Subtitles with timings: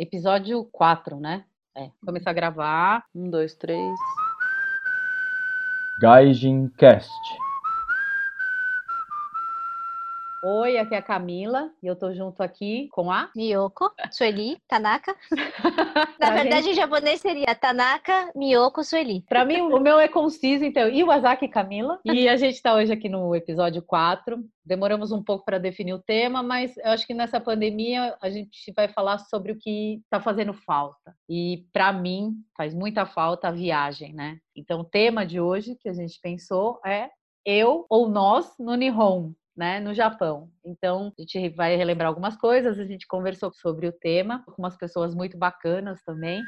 [0.00, 1.44] Episódio 4, né?
[1.76, 3.04] É, começar a gravar.
[3.14, 3.98] Um, dois, três.
[6.00, 7.12] Gaijin Cast.
[10.42, 15.14] Oi, aqui é a Camila e eu tô junto aqui com a Miyoko, Sueli, Tanaka.
[16.18, 19.20] Na verdade, gente- em japonês seria Tanaka, Miyoko, Sueli.
[19.28, 22.00] Pra mim, o meu é conciso, então, Iwasaki Camila.
[22.06, 24.42] E a gente tá hoje aqui no episódio 4.
[24.64, 28.72] Demoramos um pouco para definir o tema, mas eu acho que nessa pandemia a gente
[28.74, 31.14] vai falar sobre o que tá fazendo falta.
[31.28, 34.38] E para mim, faz muita falta a viagem, né?
[34.56, 37.10] Então, o tema de hoje que a gente pensou é
[37.44, 39.32] eu ou nós no Nihon.
[39.56, 40.48] Né, no Japão.
[40.64, 44.76] Então, a gente vai relembrar algumas coisas, a gente conversou sobre o tema com umas
[44.76, 46.40] pessoas muito bacanas também.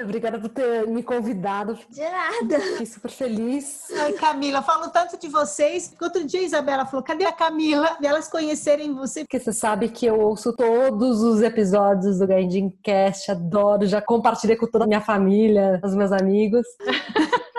[0.00, 1.78] Obrigada por ter me convidado.
[1.88, 2.60] De nada.
[2.60, 3.88] Fiquei super feliz.
[3.92, 5.94] Ai, Camila, falo tanto de vocês.
[6.00, 7.96] Outro dia a Isabela falou: cadê a Camila?
[8.00, 9.20] E elas conhecerem você.
[9.20, 14.56] Porque você sabe que eu ouço todos os episódios do Gaindin Cast, adoro, já compartilhei
[14.56, 16.66] com toda a minha família, os meus amigos.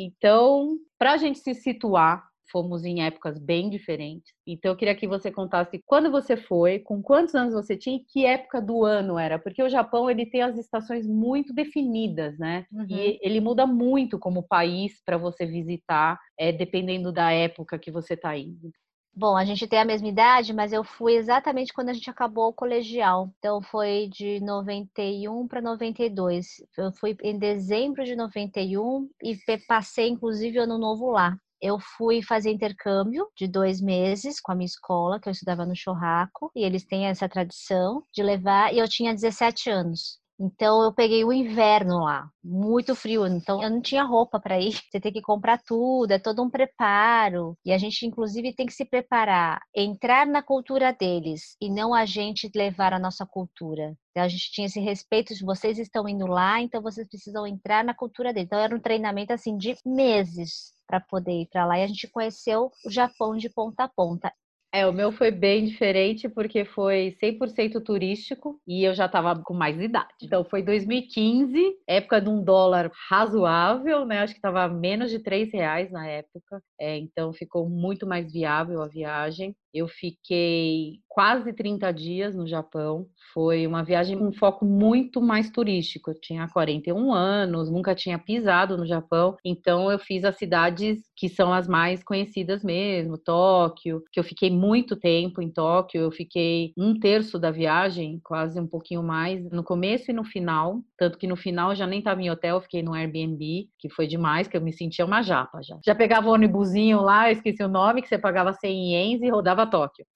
[0.00, 4.32] Então, para a gente se situar, fomos em épocas bem diferentes.
[4.46, 8.04] Então, eu queria que você contasse quando você foi, com quantos anos você tinha e
[8.04, 12.64] que época do ano era, porque o Japão ele tem as estações muito definidas, né?
[12.88, 18.14] E ele muda muito como país para você visitar, é, dependendo da época que você
[18.14, 18.70] está indo.
[19.20, 22.50] Bom, a gente tem a mesma idade, mas eu fui exatamente quando a gente acabou
[22.50, 23.28] o colegial.
[23.40, 26.62] Então foi de 91 para 92.
[26.76, 31.36] Eu fui em dezembro de 91 e passei inclusive ano novo lá.
[31.60, 35.74] Eu fui fazer intercâmbio de dois meses com a minha escola, que eu estudava no
[35.74, 40.20] Churraco, e eles têm essa tradição de levar, e eu tinha 17 anos.
[40.40, 44.72] Então eu peguei o inverno lá, muito frio, então eu não tinha roupa para ir.
[44.90, 47.56] Você tem que comprar tudo, é todo um preparo.
[47.64, 52.04] E a gente inclusive tem que se preparar, entrar na cultura deles e não a
[52.06, 53.96] gente levar a nossa cultura.
[54.10, 57.84] Então a gente tinha esse respeito, se vocês estão indo lá, então vocês precisam entrar
[57.84, 58.46] na cultura deles.
[58.46, 62.08] Então era um treinamento assim de meses para poder ir para lá e a gente
[62.08, 64.32] conheceu o Japão de ponta a ponta.
[64.72, 69.54] É, o meu foi bem diferente porque foi 100% turístico e eu já estava com
[69.54, 70.08] mais idade.
[70.22, 74.18] Então foi 2015, época de um dólar razoável, né?
[74.20, 76.62] Acho que estava menos de 3 reais na época.
[76.78, 79.56] É, então ficou muito mais viável a viagem.
[79.72, 83.06] Eu fiquei quase 30 dias no Japão.
[83.34, 86.12] Foi uma viagem com um foco muito mais turístico.
[86.12, 91.28] Eu tinha 41 anos, nunca tinha pisado no Japão, então eu fiz as cidades que
[91.28, 96.02] são as mais conhecidas mesmo, Tóquio, que eu fiquei muito tempo em Tóquio.
[96.02, 100.80] Eu fiquei um terço da viagem, quase um pouquinho mais, no começo e no final.
[100.96, 103.90] Tanto que no final eu já nem estava em hotel, eu fiquei no Airbnb, que
[103.90, 105.76] foi demais, que eu me sentia uma japa já.
[105.84, 109.28] Já pegava o ônibusinho lá, eu esqueci o nome, que você pagava 100 ienes e
[109.28, 110.06] rodava Tóquio.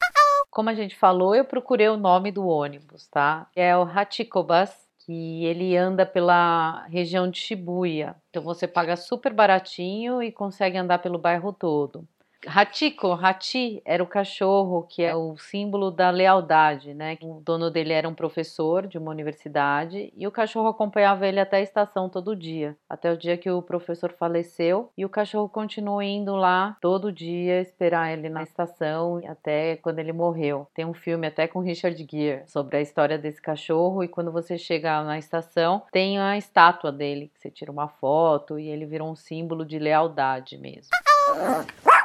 [0.50, 3.48] Como a gente falou, eu procurei o nome do ônibus, tá?
[3.56, 8.14] É o Hachikobus, que ele anda pela região de Shibuya.
[8.30, 12.06] Então você paga super baratinho e consegue andar pelo bairro todo.
[12.46, 17.16] Hachiko, Hachi, era o cachorro que é o símbolo da lealdade, né?
[17.22, 21.58] O dono dele era um professor de uma universidade e o cachorro acompanhava ele até
[21.58, 26.02] a estação todo dia, até o dia que o professor faleceu e o cachorro continuou
[26.02, 30.66] indo lá todo dia esperar ele na estação até quando ele morreu.
[30.74, 34.58] Tem um filme até com Richard Gere sobre a história desse cachorro e quando você
[34.58, 39.10] chega na estação tem a estátua dele, que você tira uma foto e ele virou
[39.10, 40.90] um símbolo de lealdade mesmo.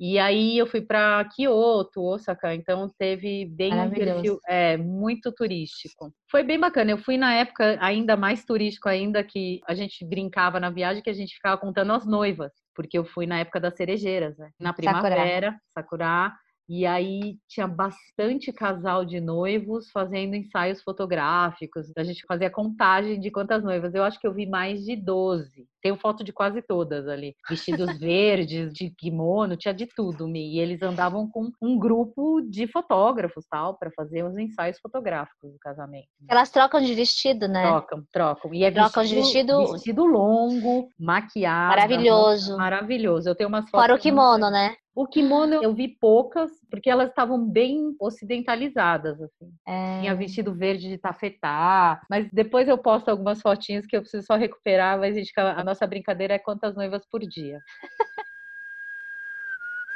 [0.00, 6.10] E aí eu fui para Kyoto, Osaka, então teve bem um perfil é, muito turístico.
[6.30, 6.90] Foi bem bacana.
[6.90, 11.10] Eu fui na época ainda mais turístico ainda que a gente brincava na viagem que
[11.10, 14.48] a gente ficava contando as noivas, porque eu fui na época das cerejeiras, né?
[14.58, 14.90] na Sakura.
[14.90, 16.32] primavera, sakura.
[16.72, 21.90] E aí tinha bastante casal de noivos fazendo ensaios fotográficos.
[21.98, 23.92] A gente fazia contagem de quantas noivas.
[23.92, 25.66] Eu acho que eu vi mais de 12.
[25.82, 27.34] Tenho foto de quase todas ali.
[27.48, 30.28] Vestidos verdes, de kimono, tinha de tudo.
[30.28, 35.58] E eles andavam com um grupo de fotógrafos, tal, para fazer os ensaios fotográficos do
[35.58, 36.06] casamento.
[36.28, 37.66] Elas trocam de vestido, né?
[37.66, 38.54] Trocam, trocam.
[38.54, 41.70] E é Trocam de vestido- vestido longo, maquiado.
[41.74, 42.56] Maravilhoso.
[42.56, 43.28] Maravilhoso.
[43.28, 43.80] Eu tenho umas fotos.
[43.80, 44.76] Fora o kimono, né?
[44.94, 49.52] O kimono eu vi poucas, porque elas estavam bem ocidentalizadas, assim.
[49.66, 50.00] É.
[50.00, 54.36] Tinha vestido verde de tafetá, mas depois eu posto algumas fotinhas que eu preciso só
[54.36, 57.62] recuperar, mas a, nossa brincadeira é quantas noivas por dia.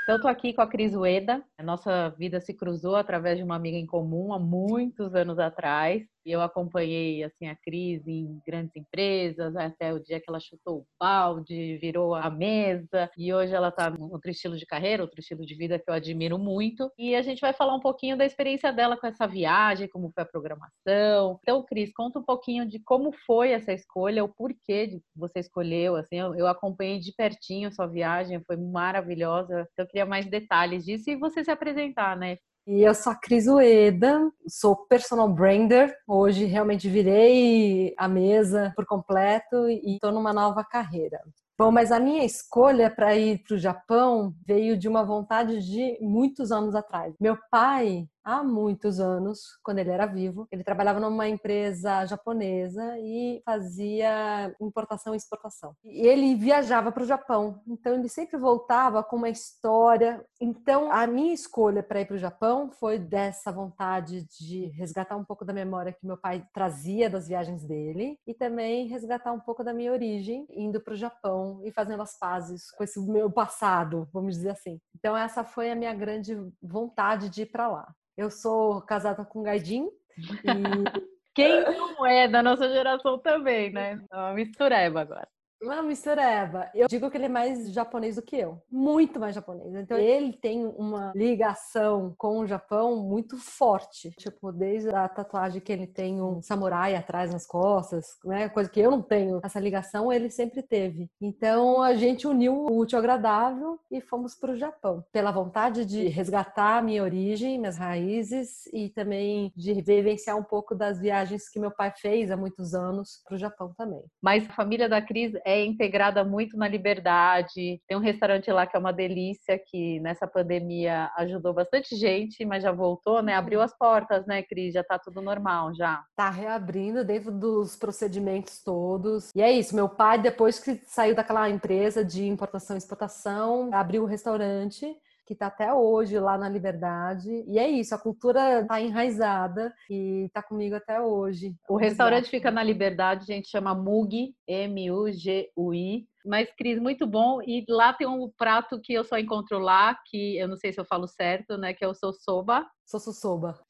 [0.04, 1.42] Então, tô aqui com a Cris Ueda.
[1.56, 6.06] A nossa vida se cruzou através de uma amiga em comum há muitos anos atrás.
[6.24, 10.78] E eu acompanhei assim a Cris em grandes empresas, até o dia que ela chutou
[10.78, 15.20] o balde, virou a mesa, e hoje ela está em outro estilo de carreira, outro
[15.20, 16.90] estilo de vida que eu admiro muito.
[16.98, 20.22] E a gente vai falar um pouquinho da experiência dela com essa viagem, como foi
[20.22, 21.38] a programação.
[21.42, 25.96] Então, Cris, conta um pouquinho de como foi essa escolha, o porquê de você escolheu,
[25.96, 29.68] assim, eu, eu acompanhei de pertinho a sua viagem, foi maravilhosa.
[29.72, 32.38] Então, eu queria mais detalhes disso e você se apresentar, né?
[32.66, 35.94] E eu sou a Cris Ueda, sou personal brander.
[36.08, 41.20] Hoje realmente virei a mesa por completo e estou numa nova carreira.
[41.58, 45.98] Bom, mas a minha escolha para ir para o Japão veio de uma vontade de
[46.00, 47.14] muitos anos atrás.
[47.20, 50.48] Meu pai há muitos anos, quando ele era vivo.
[50.50, 55.76] Ele trabalhava numa empresa japonesa e fazia importação e exportação.
[55.84, 60.24] E ele viajava para o Japão, então ele sempre voltava com uma história.
[60.40, 65.24] Então a minha escolha para ir para o Japão foi dessa vontade de resgatar um
[65.24, 69.62] pouco da memória que meu pai trazia das viagens dele e também resgatar um pouco
[69.62, 74.08] da minha origem indo para o Japão e fazendo as pazes com esse meu passado,
[74.12, 74.80] vamos dizer assim.
[74.96, 77.94] Então essa foi a minha grande vontade de ir para lá.
[78.16, 79.88] Eu sou casada com Gaidim
[80.18, 80.44] e
[81.34, 84.00] quem não é da nossa geração também, né?
[84.10, 85.33] É uma mistureba agora.
[85.64, 86.70] Uma mistureba.
[86.74, 88.62] Eu digo que ele é mais japonês do que eu.
[88.70, 89.74] Muito mais japonês.
[89.74, 94.10] Então, ele tem uma ligação com o Japão muito forte.
[94.18, 98.48] Tipo, desde a tatuagem que ele tem um samurai atrás nas costas, né?
[98.50, 99.40] Coisa que eu não tenho.
[99.42, 101.08] Essa ligação ele sempre teve.
[101.20, 105.02] Então, a gente uniu o útil ao agradável e fomos para o Japão.
[105.12, 111.00] Pela vontade de resgatar minha origem, minhas raízes e também de vivenciar um pouco das
[111.00, 114.02] viagens que meu pai fez há muitos anos para o Japão também.
[114.20, 117.80] Mas a família da Cris é é integrada muito na liberdade.
[117.86, 122.62] Tem um restaurante lá que é uma delícia, que nessa pandemia ajudou bastante gente, mas
[122.62, 123.34] já voltou, né?
[123.34, 124.74] Abriu as portas, né, Cris?
[124.74, 126.02] Já tá tudo normal já.
[126.16, 129.30] Tá reabrindo dentro dos procedimentos todos.
[129.34, 134.02] E é isso, meu pai, depois que saiu daquela empresa de importação e exportação, abriu
[134.02, 134.86] o um restaurante
[135.26, 137.28] que está até hoje lá na Liberdade.
[137.46, 141.54] E é isso, a cultura está enraizada e está comigo até hoje.
[141.68, 146.06] O restaurante fica na Liberdade, a gente chama Mug, M-U-G-U-I.
[146.26, 147.42] Mas, Cris, muito bom.
[147.42, 150.80] E lá tem um prato que eu só encontro lá, que eu não sei se
[150.80, 151.74] eu falo certo, né?
[151.74, 152.66] Que é o soba.
[152.86, 153.60] Soba.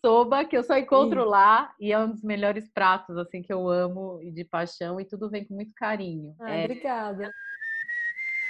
[0.00, 1.28] Soba, que eu só encontro Sim.
[1.28, 1.70] lá.
[1.78, 4.98] E é um dos melhores pratos, assim, que eu amo e de paixão.
[4.98, 6.34] E tudo vem com muito carinho.
[6.40, 6.64] Ah, é...
[6.64, 7.30] Obrigada.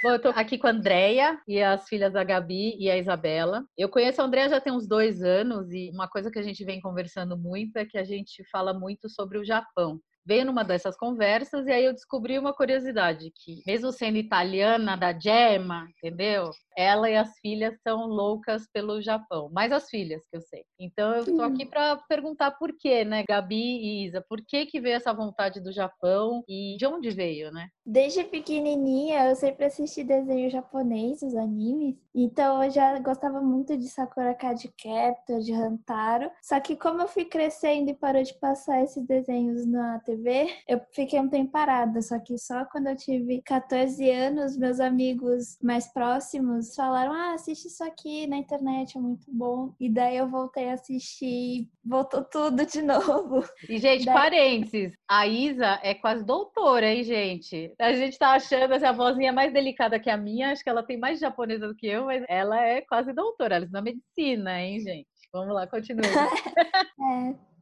[0.03, 3.65] Bom, eu tô aqui com a Andrea e as filhas da Gabi e a Isabela.
[3.77, 6.65] Eu conheço a Andrea já tem uns dois anos e uma coisa que a gente
[6.65, 10.95] vem conversando muito é que a gente fala muito sobre o Japão veio numa dessas
[10.95, 16.49] conversas e aí eu descobri uma curiosidade que mesmo sendo italiana da Gemma, entendeu?
[16.77, 20.63] Ela e as filhas são loucas pelo Japão, mais as filhas que eu sei.
[20.79, 24.79] Então eu estou aqui para perguntar por quê, né, Gabi e Isa, por que que
[24.79, 27.67] veio essa vontade do Japão e de onde veio, né?
[27.85, 33.87] Desde pequenininha eu sempre assisti desenho japonês, os animes, então eu já gostava muito de
[33.87, 36.31] Sakura Card Captor, de Hantaro.
[36.41, 40.49] Só que como eu fui crescendo e parou de passar esses desenhos na TV TV,
[40.67, 45.57] eu fiquei um tempo parada, só que só quando eu tive 14 anos, meus amigos
[45.61, 49.73] mais próximos falaram: "Ah, assiste isso aqui na internet, é muito bom".
[49.79, 53.43] E daí eu voltei a assistir, voltou tudo de novo.
[53.67, 54.13] E gente, daí...
[54.13, 57.73] parênteses, a Isa é quase doutora, hein, gente?
[57.79, 60.97] A gente tá achando essa vozinha mais delicada que a minha, acho que ela tem
[60.97, 64.79] mais japonesa do que eu, mas ela é quase doutora, ela é na medicina, hein,
[64.79, 65.07] gente?
[65.31, 66.03] Vamos lá, continue.
[67.01, 67.52] é.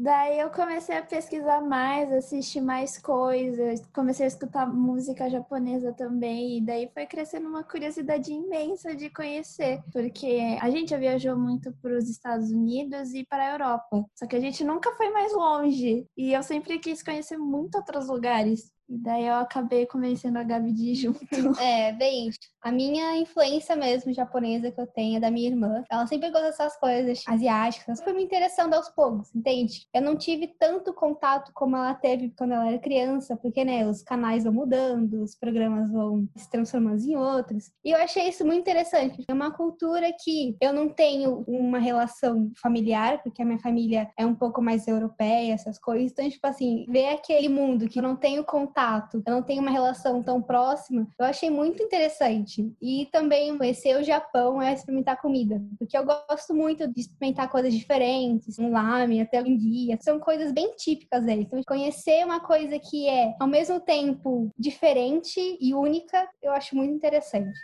[0.00, 6.58] Daí eu comecei a pesquisar mais, assistir mais coisas, comecei a escutar música japonesa também,
[6.58, 11.72] e daí foi crescendo uma curiosidade imensa de conhecer, porque a gente já viajou muito
[11.82, 15.32] para os Estados Unidos e para a Europa, só que a gente nunca foi mais
[15.32, 18.70] longe, e eu sempre quis conhecer muito outros lugares.
[18.88, 21.18] E daí eu acabei convencendo a Gabi de ir junto.
[21.60, 22.30] É, bem,
[22.62, 25.84] a minha influência mesmo japonesa que eu tenho é da minha irmã.
[25.90, 28.00] Ela sempre gosta dessas coisas asiáticas.
[28.00, 29.86] Foi me interessando aos poucos, entende?
[29.92, 34.02] Eu não tive tanto contato como ela teve quando ela era criança, porque, né, os
[34.02, 37.70] canais vão mudando, os programas vão se transformando em outros.
[37.84, 39.24] E eu achei isso muito interessante.
[39.28, 44.24] É uma cultura que eu não tenho uma relação familiar, porque a minha família é
[44.24, 46.12] um pouco mais europeia, essas coisas.
[46.12, 49.60] Então, tipo assim, ver aquele mundo que eu não tenho contato contato, eu não tenho
[49.60, 52.72] uma relação tão próxima, eu achei muito interessante.
[52.80, 57.74] E também conhecer o Japão é experimentar comida, porque eu gosto muito de experimentar coisas
[57.74, 61.46] diferentes, um lamen, até um guia, são coisas bem típicas deles.
[61.46, 66.94] Então, conhecer uma coisa que é ao mesmo tempo diferente e única, eu acho muito
[66.94, 67.58] interessante.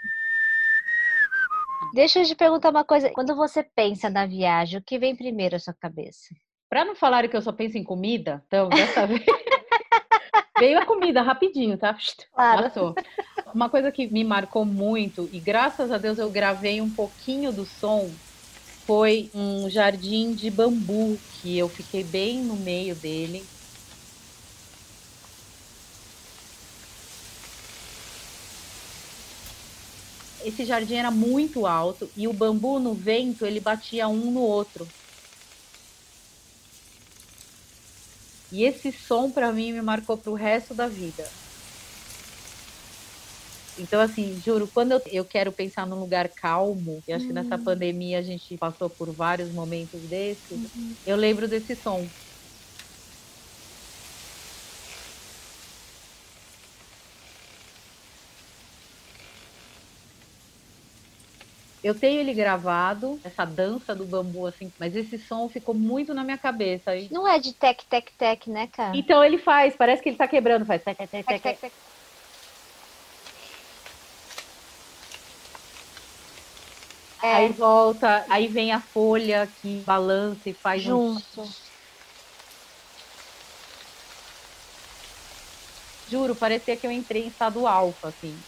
[1.94, 3.10] Deixa eu te perguntar uma coisa.
[3.10, 6.34] Quando você pensa na viagem, o que vem primeiro à sua cabeça?
[6.68, 9.22] Para não falarem que eu só penso em comida, então dessa vez
[10.58, 11.96] veio a comida rapidinho, tá?
[12.34, 12.62] Claro.
[12.64, 12.94] Passou.
[13.54, 17.64] Uma coisa que me marcou muito e graças a Deus eu gravei um pouquinho do
[17.64, 18.10] som
[18.86, 23.44] foi um jardim de bambu que eu fiquei bem no meio dele.
[30.44, 34.86] Esse jardim era muito alto e o bambu no vento ele batia um no outro.
[38.54, 41.28] E esse som para mim me marcou para o resto da vida.
[43.76, 47.58] Então, assim, juro, quando eu, eu quero pensar num lugar calmo, e acho que nessa
[47.58, 50.70] pandemia a gente passou por vários momentos desses,
[51.04, 52.06] eu lembro desse som.
[61.84, 66.24] Eu tenho ele gravado, essa dança do bambu, assim, mas esse som ficou muito na
[66.24, 66.96] minha cabeça.
[66.96, 68.96] E- Não é de tec, tec, tec, né, cara?
[68.96, 71.60] Então ele faz, parece que ele tá quebrando, faz tec, tec, tec, Tec, tec.
[71.60, 71.74] tec.
[77.22, 77.34] É.
[77.34, 81.50] Aí volta, aí vem a folha que balança e faz um Junto.
[86.08, 88.42] Juro, parecia que eu entrei em estado alfa, assim.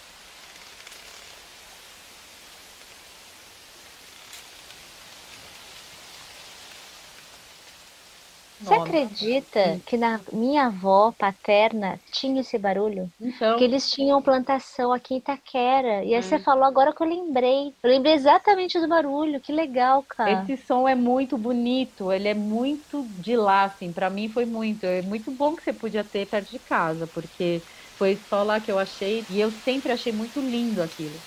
[8.67, 13.11] Você acredita que na minha avó paterna tinha esse barulho?
[13.21, 16.05] Então, Que eles tinham plantação aqui em Itaquera.
[16.05, 16.23] E aí Hum.
[16.23, 17.75] você falou agora que eu lembrei.
[17.83, 19.41] Eu lembrei exatamente do barulho.
[19.41, 20.51] Que legal, cara.
[20.51, 24.85] esse som é muito bonito, ele é muito de lá, assim, pra mim foi muito.
[24.85, 27.65] É muito bom que você podia ter perto de casa, porque
[27.97, 31.25] foi só lá que eu achei e eu sempre achei muito lindo aquilo.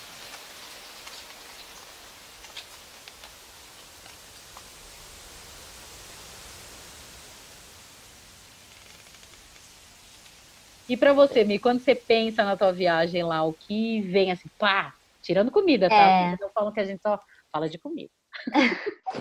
[10.89, 14.49] E pra você, Mi, quando você pensa na tua viagem lá, o que vem assim,
[14.57, 15.95] pá, tirando comida, tá?
[15.95, 16.37] É.
[16.41, 17.19] Não falam que a gente só
[17.51, 18.09] fala de comida.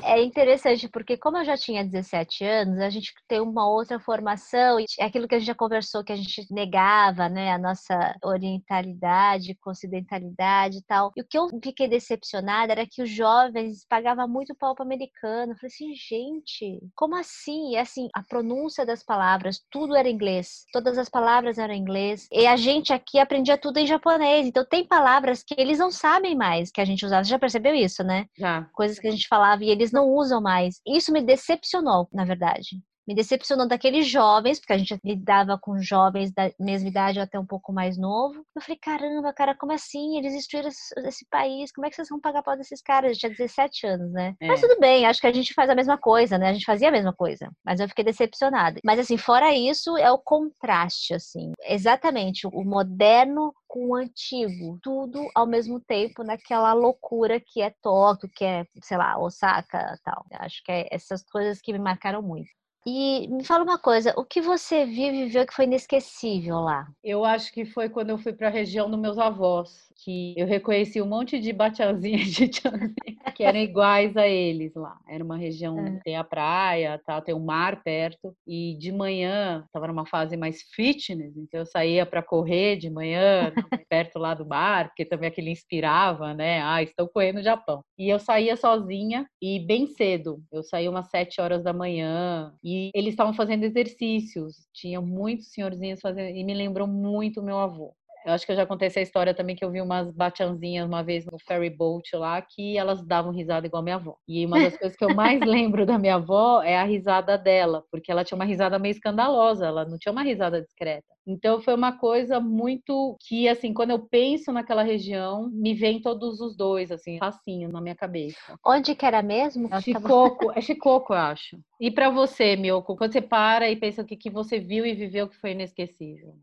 [0.04, 4.78] É interessante porque como eu já tinha 17 anos, a gente tem uma outra formação
[4.78, 8.14] e é aquilo que a gente já conversou que a gente negava, né, a nossa
[8.22, 11.12] orientalidade, ocidentalidade e tal.
[11.16, 15.52] E o que eu fiquei decepcionada era que os jovens pagavam muito pau pro americano.
[15.52, 17.72] Eu falei assim, gente, como assim?
[17.72, 20.64] E assim, a pronúncia das palavras, tudo era inglês.
[20.72, 22.28] Todas as palavras eram inglês.
[22.30, 24.46] E a gente aqui aprendia tudo em japonês.
[24.46, 27.24] Então tem palavras que eles não sabem mais que a gente usava.
[27.24, 28.26] Você já percebeu isso, né?
[28.36, 28.68] Já.
[28.72, 30.80] coisas que a gente falava e eles não usam mais.
[30.86, 32.80] Isso me decepcionou, na verdade.
[33.08, 37.40] Me decepcionou daqueles jovens, porque a gente lidava com jovens da mesma idade ou até
[37.40, 38.44] um pouco mais novo.
[38.54, 40.18] Eu falei, caramba, cara, como assim?
[40.18, 43.12] Eles destruíram esse, país, como é que vocês vão pagar pau desses caras?
[43.12, 44.34] Eu tinha 17 anos, né?
[44.38, 44.46] É.
[44.46, 46.50] Mas tudo bem, acho que a gente faz a mesma coisa, né?
[46.50, 48.78] A gente fazia a mesma coisa, mas eu fiquei decepcionada.
[48.84, 51.52] Mas assim, fora isso, é o contraste, assim.
[51.66, 58.28] Exatamente, o moderno com o antigo, tudo ao mesmo tempo naquela loucura que é Tóquio,
[58.34, 60.24] que é, sei lá, Osaka, tal.
[60.34, 62.48] Acho que é essas coisas que me marcaram muito.
[62.86, 66.86] E me fala uma coisa, o que você viu e viveu que foi inesquecível lá?
[67.04, 70.46] Eu acho que foi quando eu fui para a região dos meus avós, que eu
[70.46, 72.94] reconheci um monte de batiazinhas de Tianjin
[73.34, 74.96] que eram iguais a eles lá.
[75.08, 75.96] Era uma região É.
[75.98, 80.36] que tem a praia, tá, tem o mar perto, e de manhã estava numa fase
[80.36, 83.52] mais fitness, então eu saía para correr de manhã,
[83.88, 86.60] perto lá do mar, porque também aquele inspirava, né?
[86.62, 87.82] Ah, estou correndo no Japão.
[87.98, 90.42] E eu saía sozinha e bem cedo.
[90.52, 92.52] Eu saía umas sete horas da manhã
[92.88, 94.68] e eles estavam fazendo exercícios.
[94.72, 97.94] Tinha muitos senhorzinhos fazendo e me lembrou muito meu avô.
[98.28, 101.02] Eu acho que eu já contei essa história também que eu vi umas batianzinhas uma
[101.02, 104.18] vez no ferry boat lá que elas davam risada igual minha avó.
[104.28, 107.82] E uma das coisas que eu mais lembro da minha avó é a risada dela,
[107.90, 111.06] porque ela tinha uma risada meio escandalosa, ela não tinha uma risada discreta.
[111.26, 116.38] Então foi uma coisa muito que assim, quando eu penso naquela região, me vem todos
[116.38, 118.58] os dois assim, facinho na minha cabeça.
[118.62, 119.70] Onde que era mesmo?
[119.72, 121.58] É Chicoco, é Chicoco, eu acho.
[121.80, 124.92] E pra você, Miyoko, quando você para e pensa o que, que você viu e
[124.92, 126.34] viveu que foi inesquecível?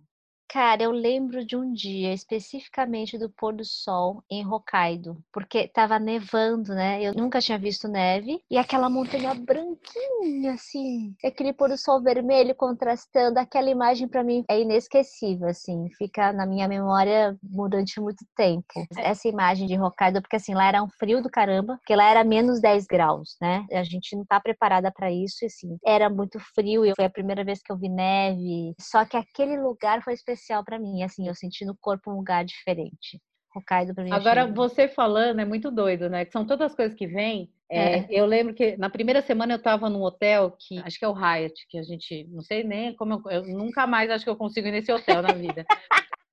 [0.56, 6.00] Cara, eu lembro de um dia, especificamente do pôr do sol em Hokkaido, porque tava
[6.00, 7.04] nevando, né?
[7.04, 12.56] Eu nunca tinha visto neve e aquela montanha branquinha assim, aquele pôr do sol vermelho
[12.56, 18.66] contrastando, aquela imagem pra mim é inesquecível, assim, fica na minha memória durante muito tempo.
[18.96, 22.24] Essa imagem de Hokkaido, porque assim, lá era um frio do caramba, porque lá era
[22.24, 23.66] menos 10 graus, né?
[23.74, 27.10] A gente não tá preparada pra isso e assim, era muito frio e foi a
[27.10, 31.28] primeira vez que eu vi neve, só que aquele lugar foi especial pra mim, assim,
[31.28, 33.22] eu senti no corpo um lugar diferente.
[33.56, 34.12] Hokkaido pra mim.
[34.12, 36.26] Agora, achei- você falando é muito doido, né?
[36.26, 37.50] Que são todas as coisas que vêm.
[37.72, 38.08] É, É.
[38.10, 41.14] Eu lembro que na primeira semana eu estava num hotel que acho que é o
[41.14, 44.36] Hyatt, que a gente não sei nem como eu, eu nunca mais acho que eu
[44.36, 45.66] consigo ir nesse hotel na vida.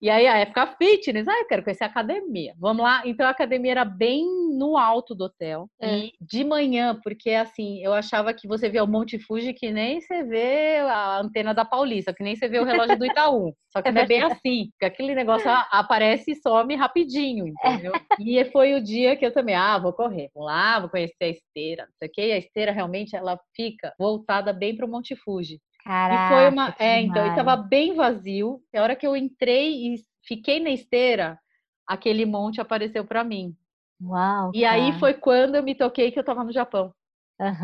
[0.02, 2.54] E aí a época fitness, ah, eu quero conhecer a academia.
[2.58, 3.02] Vamos lá.
[3.06, 4.26] Então a academia era bem
[4.58, 5.68] no alto do hotel.
[5.80, 5.98] É.
[5.98, 10.00] E de manhã, porque assim, eu achava que você via o Monte Fuji que nem
[10.00, 13.54] você vê a antena da Paulista, que nem você vê o relógio do Itaú.
[13.70, 17.92] Só que não é bem assim, porque aquele negócio aparece e some rapidinho, entendeu?
[18.20, 21.28] E foi o dia que eu também, ah, vou correr, vou lá, vou conhecer a
[21.28, 22.26] esteira, não sei o quê.
[22.28, 25.60] E a esteira realmente ela fica voltada bem para o Monte Fuji.
[25.84, 26.74] Caraca, E foi uma.
[26.78, 27.32] É, então, e demais.
[27.32, 28.62] tava bem vazio.
[28.74, 29.96] A hora que eu entrei e
[30.26, 31.38] fiquei na esteira,
[31.86, 33.56] aquele monte apareceu para mim.
[34.00, 34.98] Uau, E aí cara.
[34.98, 36.94] foi quando eu me toquei que eu tava no Japão.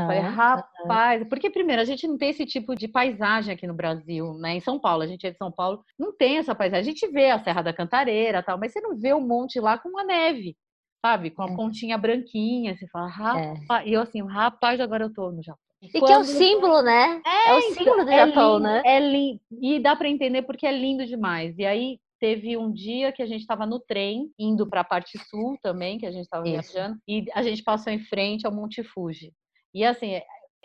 [0.06, 0.22] Falei, Aham.
[0.22, 4.54] rapaz, porque primeiro a gente não tem esse tipo de paisagem aqui no Brasil, né?
[4.56, 6.82] Em São Paulo, a gente é de São Paulo, não tem essa paisagem.
[6.90, 9.78] A gente vê a Serra da Cantareira, tal, mas você não vê o monte lá
[9.78, 10.56] com a neve,
[11.04, 11.30] sabe?
[11.30, 11.52] Com a É.
[11.52, 13.68] pontinha branquinha, você fala, É.
[13.68, 15.67] rapaz, e eu assim, rapaz, agora eu tô no Japão.
[15.80, 17.20] E que é o Quando- símbolo, né?
[17.25, 18.82] É, o então, símbolo do é Japão, lindo, né?
[18.85, 19.40] É lindo.
[19.62, 21.56] E dá para entender porque é lindo demais.
[21.58, 25.16] E aí teve um dia que a gente estava no trem, indo para a parte
[25.30, 28.82] sul também, que a gente estava viajando, e a gente passou em frente ao Monte
[28.82, 29.32] Fuji.
[29.73, 30.20] E assim,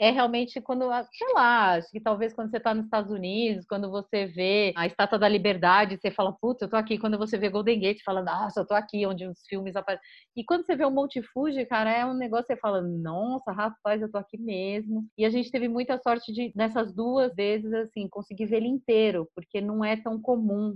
[0.07, 3.89] é- realmente quando, sei lá, acho que talvez quando você está nos Estados Unidos, quando
[3.89, 6.98] você vê a Estátua da Liberdade, você fala, putz, eu tô aqui.
[6.98, 10.05] Quando você vê Golden Gate, você fala, nossa, eu tô aqui, onde os filmes aparecem.
[10.36, 13.51] E quando você vê o Monte Fuji, cara, é um negócio que você fala, nossa,
[13.51, 15.05] rapaz, eu tô aqui mesmo.
[15.17, 19.27] E a gente teve muita sorte de, nessas duas vezes, assim, conseguir ver ele inteiro,
[19.36, 20.75] porque não é tão comum.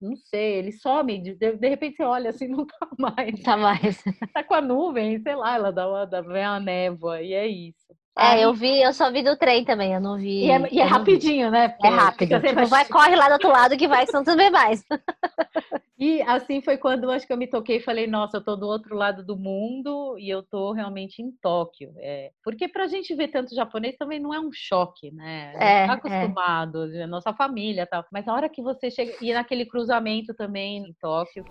[0.00, 3.42] Não sei, ele some, de, de de repente você olha assim, não tá mais.
[3.42, 4.02] Tá mais.
[4.32, 7.46] Tá com a nuvem, sei lá, ela dá uma, dá, vem a névoa, e é
[7.46, 7.94] isso.
[8.20, 10.44] É, eu vi, eu só vi do trem também, eu não vi.
[10.46, 11.64] E é, e é rapidinho, né?
[11.64, 12.18] É Porque rápido.
[12.28, 14.50] fica sempre- Tipo, vai, corre lá do outro lado que vai, senão tu não vê
[14.50, 14.84] mais.
[16.02, 18.66] E assim foi quando acho que eu me toquei e falei, nossa, eu tô do
[18.66, 21.92] outro lado do mundo e eu tô realmente em Tóquio.
[21.98, 25.52] É, porque pra gente ver tanto japonês também não é um choque, né?
[25.56, 25.96] A É, tá é.
[25.96, 28.02] acostumado, a nossa família e tal.
[28.10, 31.44] Mas a hora que você chega, e naquele cruzamento também em Tóquio,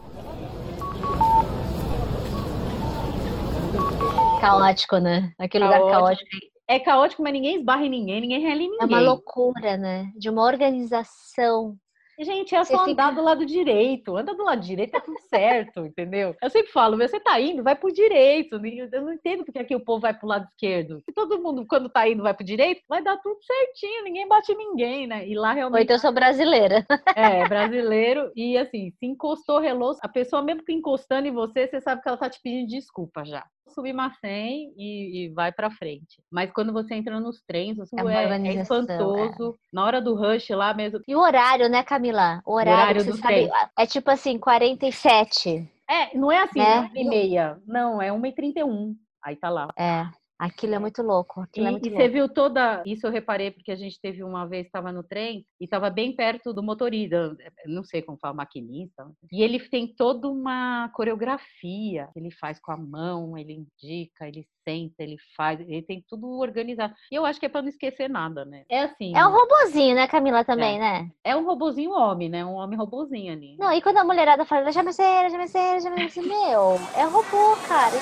[4.41, 5.31] Caótico, né?
[5.37, 6.25] Aquele lugar Caótico.
[6.69, 8.87] É caótico, mas ninguém esbarra em ninguém, ninguém rela em É ninguém.
[8.87, 10.11] uma loucura, né?
[10.15, 11.75] De uma organização.
[12.21, 14.17] Gente, é Você só fica- andar do lado direito.
[14.17, 16.35] Anda do lado direito, tá tudo certo, entendeu?
[16.43, 18.59] Eu sempre falo, você tá indo, vai pro direito.
[18.91, 20.99] Eu não entendo porque aqui o povo vai pro lado esquerdo.
[21.05, 24.51] Se todo mundo, quando tá indo, vai pro direito, vai dar tudo certinho, ninguém bate
[24.51, 25.25] em ninguém, né?
[25.25, 26.85] E lá Ou realmente então eu sou brasileira.
[27.15, 28.29] é brasileiro.
[28.35, 32.09] E assim, se encostou, relou, a pessoa mesmo que encostando em você, você sabe que
[32.09, 33.45] ela tá te pedindo desculpa já.
[33.69, 36.21] Submacém e, e vai pra frente.
[36.31, 39.59] Mas quando você entra nos trens, É é, é organização, espantoso.
[39.71, 42.41] Na hora do rush lá mesmo, E o horário, né, Camila?
[42.45, 43.49] O horário, horário você do sabe, trem.
[43.77, 45.67] é tipo assim, 47.
[45.89, 46.79] É, não é assim, Né?
[46.79, 47.57] uma e meia.
[47.65, 48.95] Não, é uma e trinta e um.
[49.23, 49.67] Aí tá lá.
[49.77, 50.05] É,
[50.39, 51.41] aquilo é muito louco.
[51.41, 52.03] E, Aquilo é muito e louco.
[52.03, 52.81] você viu toda.
[52.85, 56.15] Isso eu reparei porque a gente teve uma vez, estava no trem e estava bem
[56.15, 59.05] perto do motorista, não sei como fala, maquinista.
[59.31, 62.09] E ele tem toda uma coreografia.
[62.15, 66.93] Ele faz com a mão, ele indica, ele senta, ele faz, ele tem tudo organizado.
[67.11, 68.63] E eu acho que é para não esquecer nada, né?
[68.69, 69.15] É assim.
[69.15, 70.79] É um robozinho, né, Camila, também, é.
[70.79, 71.11] né?
[71.23, 72.45] É um robozinho homem, né?
[72.45, 73.57] Um homem robozinho ali.
[73.57, 76.23] Não, e quando a mulherada fala, já me sei, já me sei, já me sei,
[76.23, 77.97] meu, é robô, cara.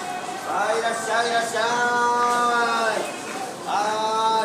[0.46, 1.64] Vai, vai, irachá!
[3.70, 4.37] Ah!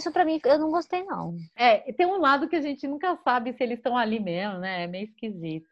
[0.00, 1.36] Isso pra mim, eu não gostei, não.
[1.54, 4.84] É, tem um lado que a gente nunca sabe se eles estão ali mesmo, né?
[4.84, 5.68] É meio esquisito.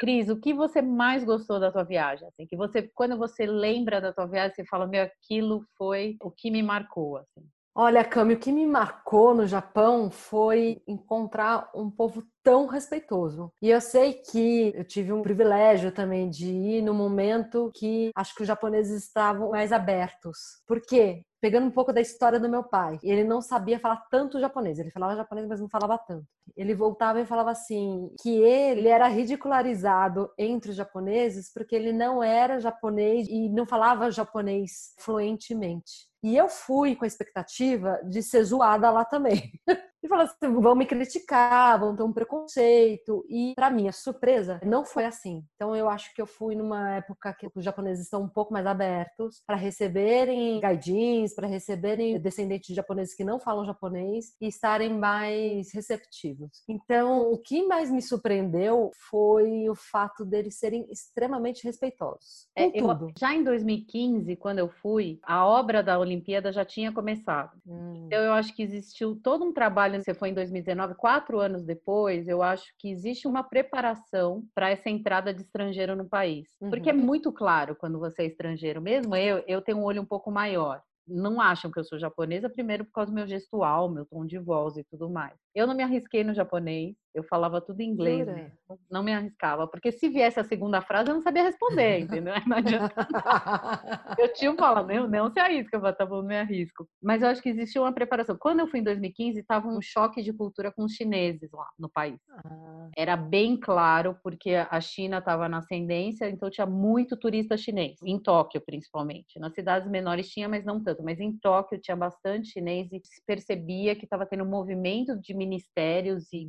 [0.00, 2.26] Cris, o que você mais gostou da tua viagem?
[2.26, 6.30] Assim, que você, quando você lembra da tua viagem, você fala, meu, aquilo foi o
[6.30, 7.46] que me marcou, assim.
[7.74, 13.52] Olha, Cami, o que me marcou no Japão foi encontrar um povo tão respeitoso.
[13.60, 18.34] E eu sei que eu tive um privilégio também de ir no momento que acho
[18.34, 20.62] que os japoneses estavam mais abertos.
[20.66, 21.22] Por quê?
[21.40, 24.78] Pegando um pouco da história do meu pai, ele não sabia falar tanto japonês.
[24.78, 26.26] Ele falava japonês, mas não falava tanto.
[26.56, 32.22] Ele voltava e falava assim que ele era ridicularizado entre os japoneses porque ele não
[32.22, 36.08] era japonês e não falava japonês fluentemente.
[36.22, 39.50] E eu fui com a expectativa de ser zoada lá também.
[40.02, 43.24] e falou assim: vão me criticar, vão ter um preconceito.
[43.28, 45.44] E, para minha surpresa, não foi assim.
[45.54, 48.66] Então, eu acho que eu fui numa época que os japoneses estão um pouco mais
[48.66, 54.92] abertos para receberem gaijins, para receberem descendentes de japoneses que não falam japonês e estarem
[54.98, 56.62] mais receptivos.
[56.68, 62.48] Então, o que mais me surpreendeu foi o fato deles serem extremamente respeitosos.
[62.56, 63.12] É, eu- tudo.
[63.18, 67.50] já em 2015, quando eu fui, a obra da Olimpíada já tinha começado.
[67.66, 68.04] Hum.
[68.06, 69.89] Então, eu acho que existiu todo um trabalho.
[69.98, 72.28] Você foi em 2019, quatro anos depois.
[72.28, 76.48] Eu acho que existe uma preparação para essa entrada de estrangeiro no país.
[76.68, 76.98] Porque é Uhum.
[77.00, 78.80] muito claro quando você é estrangeiro.
[78.80, 80.82] Mesmo eu, eu tenho um olho um pouco maior.
[81.06, 84.38] Não acham que eu sou japonesa, primeiro por causa do meu gestual, meu tom de
[84.38, 85.34] voz e tudo mais.
[85.54, 88.52] Eu não me arrisquei no japonês, eu falava tudo em inglês mesmo.
[88.90, 92.34] Não me arriscava, porque se viesse a segunda frase, eu não sabia responder, entendeu?
[92.46, 92.94] Não adianta
[94.18, 96.88] eu tinha falado, não, não se arrisca, eu falei, tá bom, me arrisco.
[97.02, 98.36] Mas eu acho que existia uma preparação.
[98.38, 101.88] Quando eu fui em 2015, estava um choque de cultura com os chineses lá no
[101.88, 102.18] país.
[102.44, 107.98] Ah, Era bem claro, porque a China estava na ascendência, então tinha muito turista chinês,
[108.04, 109.38] em Tóquio principalmente.
[109.38, 111.02] Nas cidades menores tinha, mas não tanto.
[111.02, 115.34] Mas em Tóquio tinha bastante chinês e se percebia que estava tendo um movimento de
[115.34, 116.46] ministérios e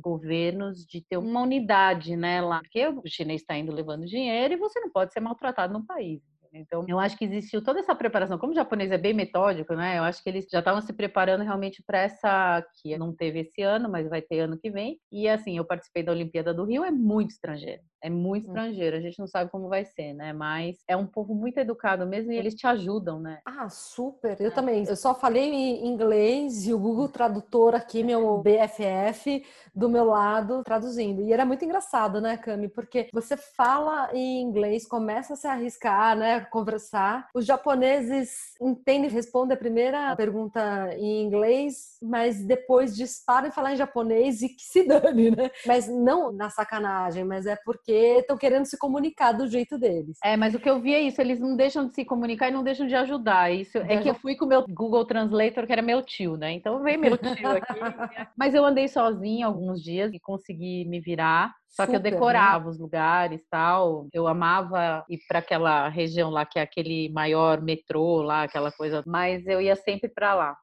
[0.52, 2.60] governos de ter uma unidade, né, lá.
[2.60, 6.20] Porque o chinês está indo levando dinheiro e você não pode ser maltratado no país.
[6.52, 8.38] Então, eu acho que existiu toda essa preparação.
[8.38, 9.98] Como o japonês é bem metódico, né?
[9.98, 13.62] Eu acho que eles já estavam se preparando realmente para essa que não teve esse
[13.62, 14.98] ano, mas vai ter ano que vem.
[15.10, 17.82] E assim, eu participei da Olimpíada do Rio, é muito estrangeiro.
[18.02, 18.96] É muito estrangeiro.
[18.96, 20.32] A gente não sabe como vai ser, né?
[20.32, 23.38] Mas é um povo muito educado mesmo e eles te ajudam, né?
[23.46, 24.40] Ah, super.
[24.40, 24.84] Eu também.
[24.86, 30.62] Eu só falei em inglês e o Google Tradutor aqui, meu BFF, do meu lado,
[30.64, 31.22] traduzindo.
[31.22, 32.68] E era muito engraçado, né, Cami?
[32.68, 37.28] Porque você fala em inglês, começa a se arriscar, né, conversar.
[37.34, 43.76] Os japoneses entendem, respondem a primeira pergunta em inglês, mas depois disparam e falar em
[43.76, 45.50] japonês e que se dane, né?
[45.66, 50.18] Mas não na sacanagem, mas é porque estão querendo se comunicar do jeito deles.
[50.22, 52.52] É, mas o que eu vi é isso, eles não deixam de se comunicar e
[52.52, 53.52] não deixam de ajudar.
[53.52, 56.52] Isso é que eu fui com o meu Google Translator, que era meu tio, né?
[56.52, 57.72] Então veio meu tio aqui.
[58.36, 61.54] mas eu andei sozinha alguns dias e consegui me virar.
[61.72, 62.10] Só que eu Super, né?
[62.10, 64.06] decorava os lugares tal.
[64.12, 69.02] Eu amava ir para aquela região lá que é aquele maior metrô lá, aquela coisa.
[69.06, 70.56] Mas eu ia sempre para lá.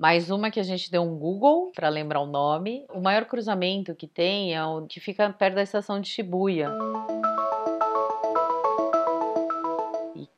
[0.00, 2.86] Mais uma que a gente deu um Google para lembrar o nome.
[2.92, 6.70] O maior cruzamento que tem é o que fica perto da estação de Shibuya.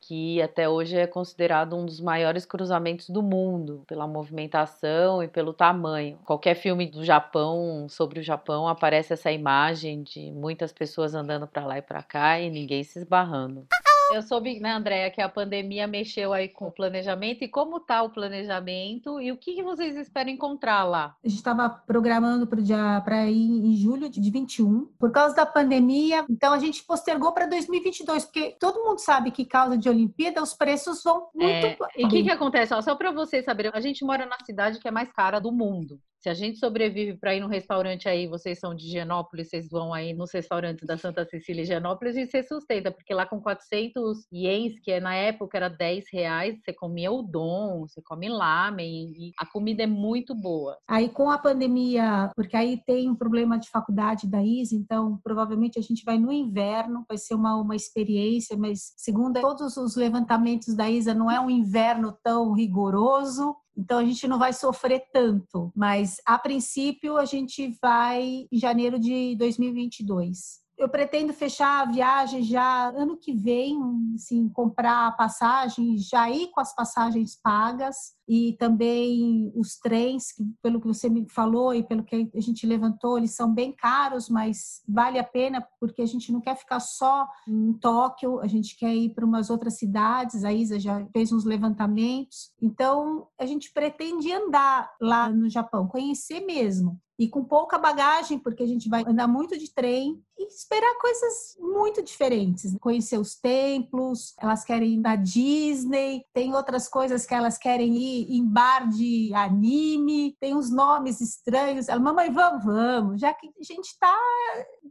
[0.08, 5.52] Que até hoje é considerado um dos maiores cruzamentos do mundo, pela movimentação e pelo
[5.52, 6.18] tamanho.
[6.24, 11.66] Qualquer filme do Japão, sobre o Japão, aparece essa imagem de muitas pessoas andando para
[11.66, 13.66] lá e para cá e ninguém se esbarrando.
[14.12, 17.42] Eu soube, né, Andréia, que a pandemia mexeu aí com o planejamento.
[17.44, 19.20] E como tá o planejamento?
[19.20, 21.14] E o que que vocês esperam encontrar lá?
[21.24, 22.58] A gente estava programando para
[23.02, 26.24] para ir em julho de 21, por causa da pandemia.
[26.28, 30.54] Então a gente postergou para 2022, porque todo mundo sabe que causa de Olimpíada os
[30.54, 31.66] preços vão muito.
[31.66, 32.74] É, e o que, que acontece?
[32.74, 35.52] Ó, só para vocês saberem, a gente mora na cidade que é mais cara do
[35.52, 36.00] mundo.
[36.20, 39.94] Se a gente sobrevive para ir num restaurante aí, vocês são de Genópolis, vocês vão
[39.94, 44.26] aí nos restaurantes da Santa Cecília e Genópolis e você sustenta, porque lá com 400
[44.32, 49.46] ienes, que na época era 10 reais, você comia udon, você come lamen, e a
[49.46, 50.76] comida é muito boa.
[50.88, 55.78] Aí com a pandemia, porque aí tem um problema de faculdade da ISA, então provavelmente
[55.78, 60.74] a gente vai no inverno, vai ser uma, uma experiência, mas segundo todos os levantamentos
[60.74, 65.70] da ISA, não é um inverno tão rigoroso, então a gente não vai sofrer tanto,
[65.74, 70.58] mas a princípio a gente vai em janeiro de 2022.
[70.76, 73.78] Eu pretendo fechar a viagem já ano que vem,
[74.16, 80.44] assim, comprar a passagem, já ir com as passagens pagas e também os trens, que,
[80.62, 84.28] pelo que você me falou e pelo que a gente levantou, eles são bem caros,
[84.28, 88.76] mas vale a pena porque a gente não quer ficar só em Tóquio, a gente
[88.76, 90.44] quer ir para umas outras cidades.
[90.44, 96.40] A Isa já fez uns levantamentos, então a gente pretende andar lá no Japão, conhecer
[96.40, 100.96] mesmo e com pouca bagagem, porque a gente vai andar muito de trem e esperar
[101.00, 102.76] coisas muito diferentes.
[102.80, 108.17] Conhecer os templos, elas querem ir na Disney, tem outras coisas que elas querem ir
[108.28, 111.88] em bar de anime, tem uns nomes estranhos.
[111.88, 113.20] Ela, mamãe, vamos, vamos.
[113.20, 114.18] Já que a gente tá.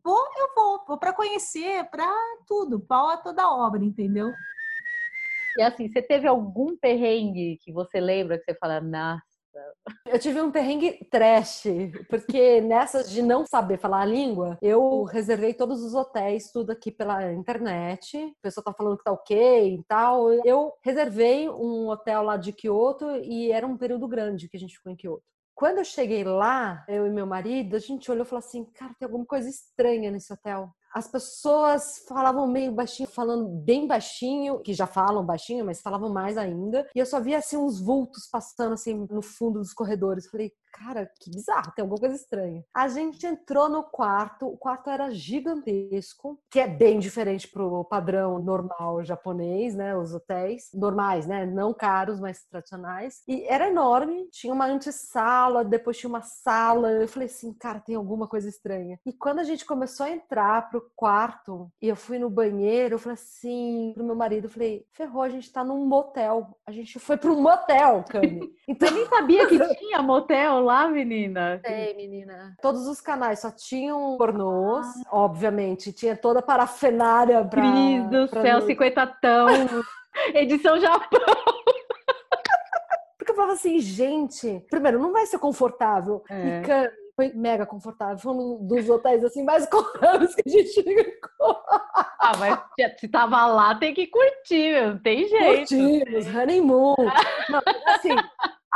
[0.03, 2.07] Vou, eu vou, vou para conhecer, para
[2.47, 4.31] tudo, pau a toda obra, entendeu?
[5.57, 9.36] E assim, você teve algum perrengue que você lembra que você fala, nossa,
[10.05, 11.63] Eu tive um perrengue trash,
[12.09, 16.91] porque nessas de não saber falar a língua, eu reservei todos os hotéis, tudo aqui
[16.91, 18.17] pela internet.
[18.17, 20.31] O pessoal tá falando que tá ok e tal.
[20.45, 24.75] Eu reservei um hotel lá de Kyoto e era um período grande que a gente
[24.75, 25.23] ficou em Kyoto.
[25.57, 28.93] Quando eu cheguei lá, eu e meu marido, a gente olhou e falou assim: cara,
[28.99, 34.73] tem alguma coisa estranha nesse hotel as pessoas falavam meio baixinho, falando bem baixinho, que
[34.73, 36.89] já falam baixinho, mas falavam mais ainda.
[36.95, 40.27] E eu só via assim uns vultos passando assim no fundo dos corredores.
[40.27, 42.63] Falei, cara, que bizarro, tem alguma coisa estranha.
[42.73, 48.39] A gente entrou no quarto, o quarto era gigantesco, que é bem diferente pro padrão
[48.39, 49.95] normal japonês, né?
[49.95, 51.45] Os hotéis normais, né?
[51.45, 53.21] Não caros, mas tradicionais.
[53.27, 56.91] E era enorme, tinha uma antessala, depois tinha uma sala.
[56.91, 58.99] Eu falei assim, cara, tem alguma coisa estranha.
[59.05, 62.99] E quando a gente começou a entrar pro quarto e eu fui no banheiro, eu
[62.99, 66.57] falei assim pro meu marido, eu falei, ferrou, a gente tá num motel.
[66.65, 68.55] A gente foi pro motel, Cami.
[68.69, 71.59] Então, eu nem sabia que tinha motel lá, menina?
[71.63, 72.55] Tem, menina.
[72.61, 75.09] Todos os canais só tinham pornôs, ah.
[75.11, 75.91] obviamente.
[75.91, 77.61] Tinha toda a parafenária pra...
[77.61, 79.47] Cris do pra céu, 50 tão.
[80.33, 81.19] Edição Japão.
[83.17, 86.23] Porque eu falava assim, gente, primeiro, não vai ser confortável.
[86.29, 86.61] É.
[86.61, 88.17] E foi mega confortável.
[88.19, 91.57] Foi um dos hotéis assim mais confortáveis que a gente ficou.
[92.19, 92.59] Ah, mas
[92.99, 95.75] se tava lá, tem que curtir, não tem jeito.
[95.75, 96.95] Curtimos, honeymoon.
[97.49, 98.15] Não, assim,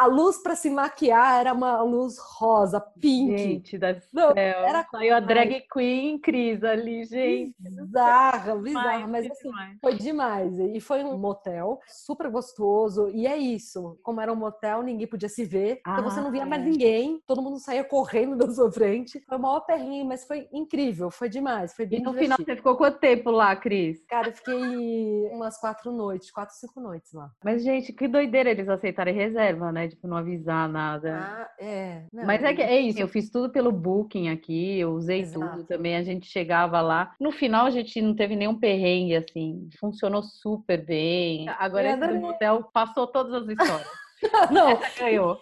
[0.01, 3.37] a luz para se maquiar era uma luz rosa, pink.
[3.37, 4.63] Gente, da Não, céu.
[4.63, 7.55] Era Saiu a drag queen Cris ali, gente.
[7.59, 9.07] Bizarra, bizarra.
[9.07, 9.77] Mas assim, demais.
[9.79, 10.59] foi demais.
[10.59, 13.09] E foi um motel super gostoso.
[13.13, 13.99] E é isso.
[14.01, 15.81] Como era um motel, ninguém podia se ver.
[15.85, 16.45] Ah, então você não via é.
[16.45, 17.21] mais ninguém.
[17.27, 19.19] Todo mundo saía correndo da sua frente.
[19.27, 21.11] Foi o maior perrinho, mas foi incrível.
[21.11, 21.75] Foi demais.
[21.75, 22.35] Foi bem E no divertido.
[22.37, 24.03] final você ficou quanto tempo lá, Cris?
[24.07, 27.29] Cara, eu fiquei umas quatro noites, quatro, cinco noites lá.
[27.43, 29.87] Mas, gente, que doideira eles aceitarem reserva, né?
[29.87, 31.17] Tipo, não avisar nada.
[31.19, 32.03] Ah, é.
[32.13, 35.57] Não, Mas é que é isso, eu fiz tudo pelo Booking aqui, eu usei Exato.
[35.57, 37.13] tudo também, a gente chegava lá.
[37.19, 41.47] No final a gente não teve nenhum perrengue, assim, funcionou super bem.
[41.49, 43.87] Agora esse do motel passou todas as histórias.
[44.51, 44.69] não.
[44.69, 45.39] Essa ganhou.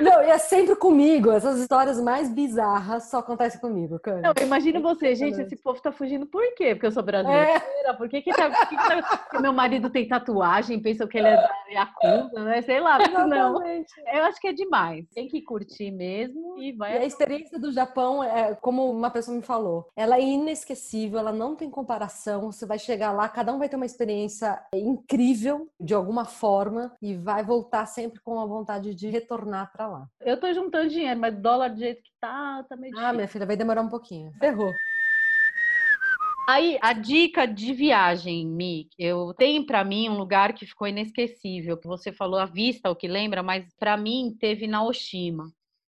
[0.00, 1.30] Não, e é sempre comigo.
[1.30, 4.20] Essas histórias mais bizarras só acontecem comigo, cara.
[4.20, 6.74] Não, imagina você, gente, esse povo tá fugindo por quê?
[6.74, 7.62] Porque eu sou brasileira?
[7.84, 7.92] É.
[7.94, 11.28] Por que, que, tá, por que, que, tá, meu marido tem tatuagem, pensam que ele
[11.28, 12.62] é da Yakuza, né?
[12.62, 13.66] Sei lá, não.
[13.66, 15.06] Eu acho que é demais.
[15.14, 16.96] Tem que curtir mesmo e vai.
[16.96, 21.32] E a experiência do Japão é, como uma pessoa me falou, ela é inesquecível, ela
[21.32, 22.52] não tem comparação.
[22.52, 27.14] Você vai chegar lá, cada um vai ter uma experiência incrível de alguma forma e
[27.14, 30.08] vai voltar sempre com a vontade de retornar retornar para lá.
[30.20, 33.08] Eu tô juntando dinheiro, mas dólar do jeito que tá, tá meio difícil.
[33.08, 34.32] Ah, minha filha, vai demorar um pouquinho.
[34.38, 34.72] Ferrou.
[36.48, 41.76] Aí, a dica de viagem, Mi, eu tenho para mim um lugar que ficou inesquecível,
[41.76, 45.52] que você falou a vista, o que lembra, mas para mim teve Naoshima.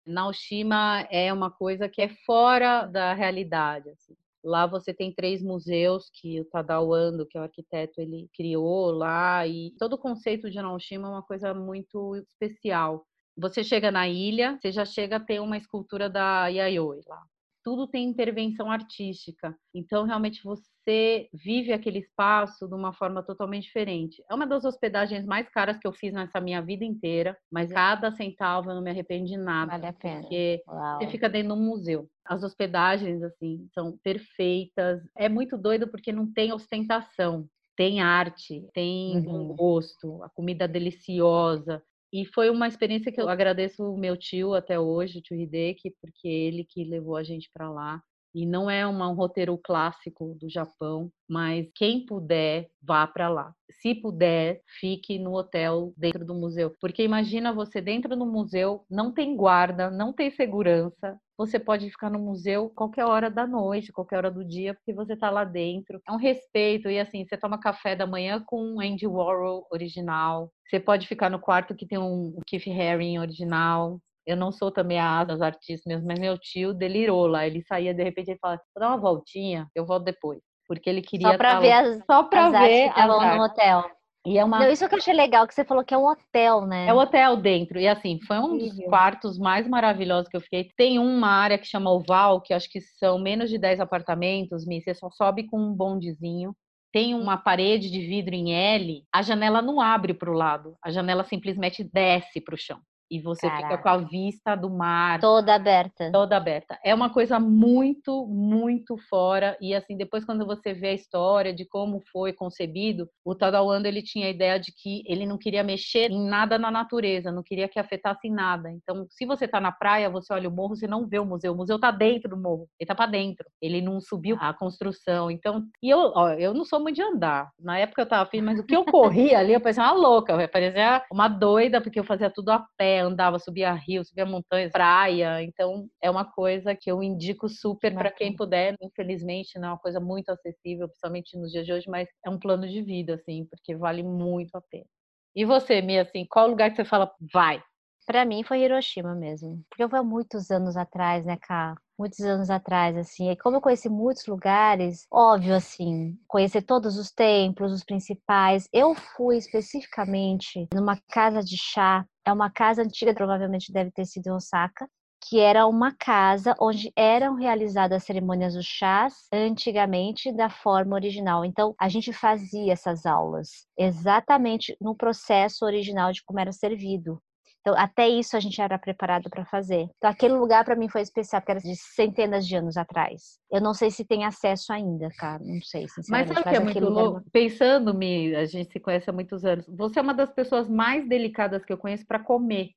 [0.06, 3.88] Naoshima é uma coisa que é fora da realidade.
[3.88, 4.14] Assim.
[4.44, 8.90] Lá você tem três museus que o Tadao Ando, que é o arquiteto, ele criou
[8.90, 13.06] lá e todo o conceito de Naoshima é uma coisa muito especial.
[13.36, 17.22] Você chega na ilha, você já chega a ter uma escultura da Yayoi lá.
[17.64, 19.56] Tudo tem intervenção artística.
[19.72, 24.22] Então, realmente, você vive aquele espaço de uma forma totalmente diferente.
[24.28, 28.10] É uma das hospedagens mais caras que eu fiz nessa minha vida inteira, mas cada
[28.10, 29.70] centavo eu não me arrependo de nada.
[29.70, 30.20] Vale a pena.
[30.22, 30.98] Porque Uau.
[30.98, 32.08] você fica dentro de um museu.
[32.24, 35.00] As hospedagens, assim, são perfeitas.
[35.16, 39.50] É muito doido porque não tem ostentação tem arte, tem uhum.
[39.50, 41.82] um rosto, a comida deliciosa.
[42.12, 45.90] E foi uma experiência que eu agradeço o meu tio até hoje, o tio Hideki,
[46.00, 48.02] porque ele que levou a gente para lá.
[48.34, 53.54] E não é uma, um roteiro clássico do Japão, mas quem puder, vá para lá.
[53.80, 56.74] Se puder, fique no hotel dentro do museu.
[56.80, 61.18] Porque imagina você dentro do museu, não tem guarda, não tem segurança.
[61.36, 65.14] Você pode ficar no museu qualquer hora da noite, qualquer hora do dia, porque você
[65.14, 66.00] está lá dentro.
[66.06, 66.88] É um respeito.
[66.88, 70.52] E assim, você toma café da manhã com Andy Warhol original.
[70.68, 74.00] Você pode ficar no quarto que tem um Keith Haring original.
[74.26, 77.46] Eu não sou também a das artistas mesmo, mas meu tio delirou lá.
[77.46, 80.40] Ele saía, de repente, ele falava, vou dar uma voltinha, eu volto depois.
[80.66, 81.32] Porque ele queria.
[81.32, 83.84] Só pra ver as, só pra as ver que estavam no hotel.
[84.24, 84.60] E é uma...
[84.60, 86.86] Não, isso que eu achei legal, que você falou que é um hotel, né?
[86.86, 87.80] É um hotel dentro.
[87.80, 90.70] E assim, foi um dos quartos mais maravilhosos que eu fiquei.
[90.76, 94.80] Tem uma área que chama Oval, que acho que são menos de 10 apartamentos, Mi.
[94.80, 96.54] Você só sobe com um bondezinho.
[96.92, 100.90] Tem uma parede de vidro em L, a janela não abre para o lado, a
[100.90, 102.78] janela simplesmente desce para o chão
[103.12, 103.62] e você Caraca.
[103.62, 106.10] fica com a vista do mar toda aberta.
[106.10, 106.78] Toda aberta.
[106.82, 111.66] É uma coisa muito, muito fora e assim, depois quando você vê a história de
[111.66, 116.10] como foi concebido, o Tadawando ele tinha a ideia de que ele não queria mexer
[116.10, 118.70] em nada na natureza, não queria que afetasse nada.
[118.70, 121.52] Então, se você tá na praia, você olha o morro, você não vê o museu.
[121.52, 122.66] O museu tá dentro do morro.
[122.80, 123.46] Ele tá para dentro.
[123.60, 125.30] Ele não subiu a construção.
[125.30, 127.50] Então, e eu, ó, eu não sou muito de andar.
[127.60, 130.32] Na época eu tava afim, mas o que eu corria ali, eu parecia uma louca,
[130.32, 134.72] eu parecia uma doida porque eu fazia tudo a pé andava, subia rio, subia montanhas,
[134.72, 135.42] praia.
[135.42, 138.74] Então, é uma coisa que eu indico super para quem puder.
[138.80, 142.38] Infelizmente, não é uma coisa muito acessível, principalmente nos dias de hoje, mas é um
[142.38, 144.86] plano de vida, assim, porque vale muito a pena.
[145.34, 147.62] E você, Mia, assim, qual lugar que você fala, vai?
[148.06, 149.64] Para mim foi Hiroshima mesmo.
[149.70, 151.74] Porque foi há muitos anos atrás, né, Cá?
[151.98, 153.30] Muitos anos atrás, assim.
[153.30, 158.68] E como eu conheci muitos lugares, óbvio, assim, conhecer todos os templos, os principais.
[158.72, 162.04] Eu fui especificamente numa casa de chá.
[162.24, 164.88] É uma casa antiga, provavelmente deve ter sido em Osaka,
[165.24, 171.44] que era uma casa onde eram realizadas as cerimônias dos chás antigamente da forma original.
[171.44, 177.20] Então, a gente fazia essas aulas exatamente no processo original de como era servido.
[177.62, 179.88] Então, até isso a gente era preparado para fazer.
[179.96, 183.38] Então, aquele lugar para mim foi especial, porque era de centenas de anos atrás.
[183.50, 185.40] Eu não sei se tem acesso ainda, cara.
[185.44, 187.18] Não sei, Mas sabe o que é muito louco?
[187.18, 187.22] Lugar...
[187.32, 189.64] Pensando-me, a gente se conhece há muitos anos.
[189.68, 192.70] Você é uma das pessoas mais delicadas que eu conheço para comer.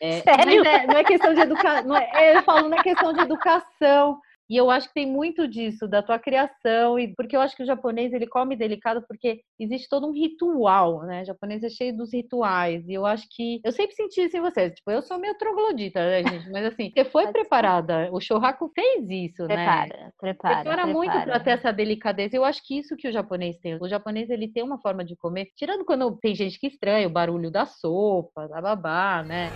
[0.00, 0.62] É, Sério?
[0.62, 1.96] Não é, não é, questão de educação.
[1.96, 4.20] É, eu falo, não é questão de educação.
[4.48, 7.62] E eu acho que tem muito disso, da tua criação, e porque eu acho que
[7.62, 11.22] o japonês ele come delicado porque existe todo um ritual, né?
[11.22, 12.86] O japonês é cheio dos rituais.
[12.88, 13.60] E eu acho que.
[13.62, 14.74] Eu sempre senti isso em vocês.
[14.74, 16.50] Tipo, eu sou meio troglodita, né, gente?
[16.50, 18.08] Mas assim, você foi preparada.
[18.12, 20.12] O Shohaku fez isso, prepara, né?
[20.18, 20.86] Prepara, prepara.
[20.86, 22.36] muito para ter essa delicadeza.
[22.36, 23.76] Eu acho que isso que o japonês tem.
[23.80, 27.10] O japonês ele tem uma forma de comer, tirando quando tem gente que estranha o
[27.10, 29.50] barulho da sopa, da babá, né?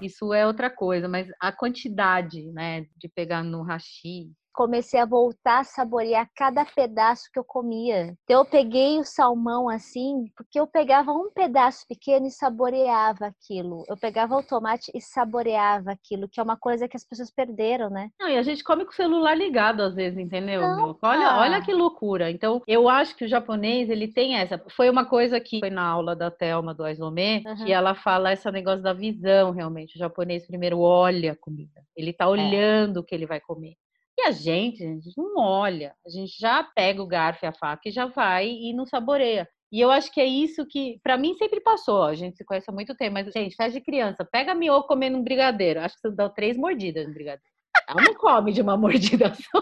[0.00, 5.60] Isso é outra coisa, mas a quantidade, né, de pegar no hashi, comecei a voltar
[5.60, 8.16] a saborear cada pedaço que eu comia.
[8.24, 13.84] Então, eu peguei o salmão assim, porque eu pegava um pedaço pequeno e saboreava aquilo.
[13.86, 17.90] Eu pegava o tomate e saboreava aquilo, que é uma coisa que as pessoas perderam,
[17.90, 18.08] né?
[18.18, 20.62] Não, e a gente come com o celular ligado às vezes, entendeu?
[20.62, 22.30] Não, olha, olha que loucura.
[22.30, 24.62] Então, eu acho que o japonês, ele tem essa.
[24.70, 27.64] Foi uma coisa que foi na aula da Thelma do Aizome, uhum.
[27.66, 29.96] que ela fala esse negócio da visão, realmente.
[29.96, 31.82] O japonês primeiro olha a comida.
[31.94, 32.28] Ele tá é.
[32.28, 33.00] olhando é.
[33.00, 33.74] o que ele vai comer.
[34.18, 37.52] E a gente, a gente não olha, a gente já pega o garfo e a
[37.52, 39.46] faca e já vai e não saboreia.
[39.70, 42.04] E eu acho que é isso que, para mim, sempre passou.
[42.04, 45.18] A gente se conhece há muito tempo, mas, gente, festa de criança, pega miô comendo
[45.18, 45.80] um brigadeiro.
[45.80, 47.52] Acho que você dá três mordidas no brigadeiro.
[47.88, 49.60] Ela não come de uma mordida só.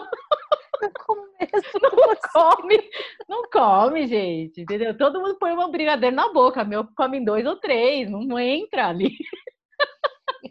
[0.81, 2.89] Não começo, não come,
[3.29, 4.95] não come, gente, entendeu?
[4.97, 9.17] Todo mundo põe uma brigadeiro na boca, meu come dois ou três, não entra ali.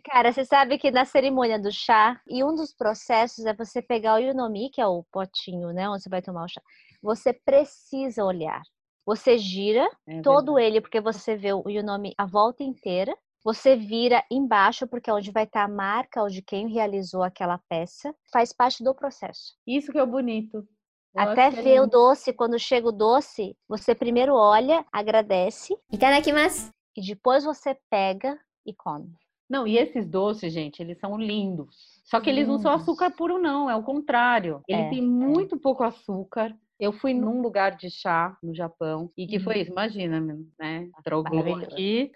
[0.05, 4.17] Cara, você sabe que na cerimônia do chá, e um dos processos é você pegar
[4.17, 6.61] o yunomi, que é o potinho, né, onde você vai tomar o chá.
[7.03, 8.63] Você precisa olhar.
[9.07, 13.17] Você gira é todo ele, porque você vê o yunomi a volta inteira.
[13.45, 18.15] Você vira embaixo, porque é onde vai estar a marca de quem realizou aquela peça.
[18.33, 19.55] Faz parte do processo.
[19.67, 20.67] Isso que é o bonito.
[21.15, 25.79] Eu Até ver o doce, quando chega o doce, você primeiro olha, agradece.
[25.93, 26.71] Itadakimasu.
[26.97, 29.15] E depois você pega e come.
[29.49, 31.95] Não, e esses doces, gente, eles são lindos.
[32.05, 34.63] Só que eles não são açúcar puro, não, é o contrário.
[34.69, 35.03] Ele é, tem é.
[35.03, 35.59] muito é.
[35.59, 36.55] pouco açúcar.
[36.79, 39.61] Eu fui num lugar de chá no Japão e que foi uhum.
[39.63, 40.21] isso, imagina,
[40.59, 40.89] né?
[41.05, 42.11] Trogou aqui,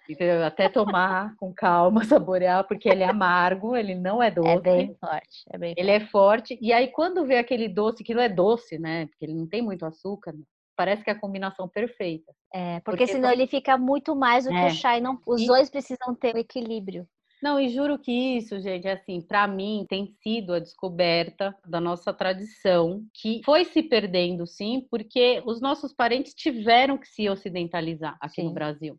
[0.45, 4.49] até tomar com calma, saborear, porque ele é amargo, ele não é doce.
[4.49, 6.05] É bem forte, é bem Ele forte.
[6.05, 6.59] é forte.
[6.61, 9.07] E aí, quando vê aquele doce, que não é doce, né?
[9.07, 10.35] Porque ele não tem muito açúcar,
[10.77, 12.33] parece que é a combinação perfeita.
[12.53, 14.71] É, porque, porque senão ele fica muito mais do que o é.
[14.71, 15.47] chá e não, os e...
[15.47, 17.07] dois precisam ter o equilíbrio.
[17.43, 22.13] Não, e juro que isso, gente, assim, para mim tem sido a descoberta da nossa
[22.13, 28.43] tradição, que foi se perdendo, sim, porque os nossos parentes tiveram que se ocidentalizar aqui
[28.43, 28.45] sim.
[28.45, 28.99] no Brasil.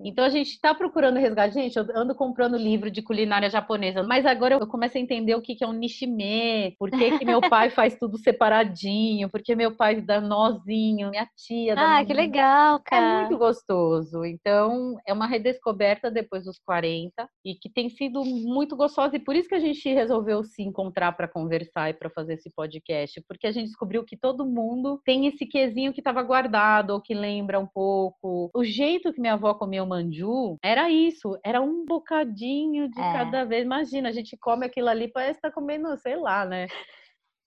[0.00, 1.54] Então a gente está procurando resgate.
[1.54, 5.42] Gente, eu ando comprando livro de culinária japonesa, mas agora eu começo a entender o
[5.42, 10.00] que é um nishime, por que, que meu pai faz tudo separadinho, porque meu pai
[10.00, 12.06] dá nozinho, minha tia dá Ah, nozinho.
[12.06, 13.04] que legal, é cara.
[13.04, 14.24] É muito gostoso.
[14.24, 19.34] Então é uma redescoberta depois dos 40 e que tem sido muito gostosa e por
[19.36, 23.46] isso que a gente resolveu se encontrar para conversar e para fazer esse podcast, porque
[23.46, 27.58] a gente descobriu que todo mundo tem esse quesinho que estava guardado ou que lembra
[27.60, 28.50] um pouco.
[28.54, 33.12] O jeito que minha avó comia manju, era isso, era um bocadinho de é.
[33.12, 33.64] cada vez.
[33.64, 36.66] Imagina, a gente come aquilo ali, parece estar tá comendo, sei lá, né?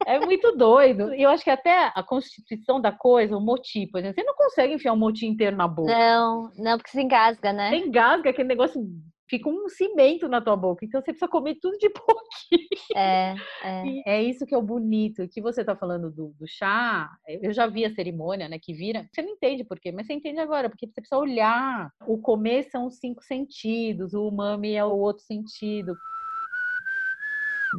[0.06, 1.14] É muito doido.
[1.14, 4.36] E eu acho que até a constituição da coisa, o moti, por exemplo, você não
[4.36, 5.92] consegue enfiar um moti inteiro na boca.
[5.92, 7.70] Não, não, porque se engasga, né?
[7.70, 8.86] Você engasga aquele negócio
[9.28, 10.86] fica um cimento na tua boca.
[10.86, 12.96] Então você precisa comer tudo de pouquinho.
[12.96, 14.18] É, é.
[14.18, 15.28] é isso que é o bonito.
[15.28, 18.60] Que você tá falando do, do, chá, eu já vi a cerimônia, né?
[18.60, 19.08] Que vira.
[19.12, 21.92] Você não entende por quê, mas você entende agora, porque você precisa olhar.
[22.08, 25.96] O comer são os cinco sentidos, o umami é o outro sentido.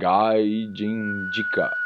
[0.01, 1.86] Gaijin Dica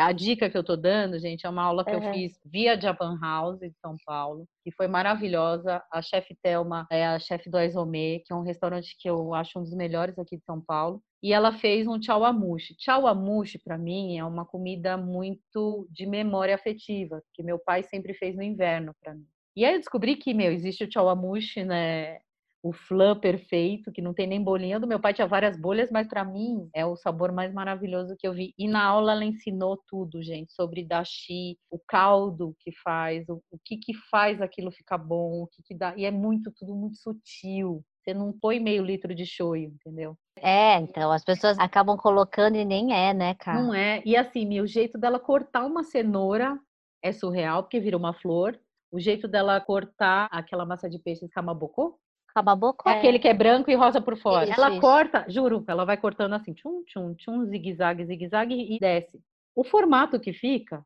[0.00, 2.02] A dica que eu tô dando, gente, é uma aula que Uhum.
[2.02, 5.82] eu fiz via Japan House de São Paulo, que foi maravilhosa.
[5.92, 9.58] A chefe Thelma é a chefe do Aizome, que é um restaurante que eu acho
[9.58, 11.02] um dos melhores aqui de São Paulo.
[11.22, 12.74] E ela fez um chawamushi.
[12.78, 18.34] Chawamushi, para mim, é uma comida muito de memória afetiva, que meu pai sempre fez
[18.36, 19.26] no inverno para mim.
[19.56, 22.20] E aí eu descobri que, meu, existe o chawamushi, né?
[22.62, 24.78] O flan perfeito, que não tem nem bolinha.
[24.78, 28.26] Do meu pai tinha várias bolhas, mas para mim é o sabor mais maravilhoso que
[28.26, 28.54] eu vi.
[28.58, 33.58] E na aula ela ensinou tudo, gente, sobre dashi, o caldo que faz, o, o
[33.64, 35.94] que que faz aquilo ficar bom, o que que dá.
[35.96, 37.82] E é muito, tudo muito sutil.
[38.02, 40.16] Você não põe meio litro de shoyu, entendeu?
[40.38, 43.62] É, então as pessoas acabam colocando e nem é, né, cara?
[43.62, 44.02] Não é.
[44.04, 46.58] E assim, o jeito dela cortar uma cenoura
[47.02, 48.58] é surreal, porque vira uma flor.
[48.90, 51.98] O jeito dela cortar aquela massa de peixe escamabocô,
[52.34, 52.88] Cababoco?
[52.88, 54.44] é aquele que é branco e rosa por fora.
[54.44, 54.80] Isso, ela isso.
[54.80, 59.20] corta, juro, ela vai cortando assim, tchum, tchum, tchum, zigue-zague, zigue-zague e desce.
[59.54, 60.84] O formato que fica